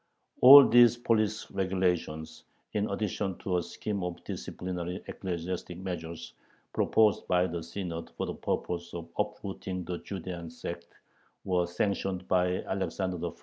All 0.41 0.67
these 0.67 0.97
police 0.97 1.51
regulations, 1.51 2.45
in 2.73 2.89
addition 2.89 3.37
to 3.37 3.57
a 3.57 3.61
scheme 3.61 4.01
of 4.03 4.23
disciplinary 4.23 5.03
ecclesiastic 5.05 5.77
measures, 5.77 6.33
proposed 6.73 7.27
by 7.27 7.45
the 7.45 7.61
Synod 7.61 8.09
for 8.17 8.25
the 8.25 8.33
purpose 8.33 8.95
"of 8.95 9.09
uprooting 9.19 9.83
the 9.83 9.99
Judean 9.99 10.49
sect," 10.49 10.87
were 11.45 11.67
sanctioned 11.67 12.27
by 12.27 12.63
Alexander 12.63 13.23
I. 13.27 13.29